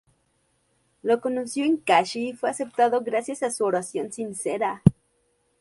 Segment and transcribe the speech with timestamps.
[1.03, 4.81] Lo conoció en Kashi y fue aceptado gracias a su oración sincera.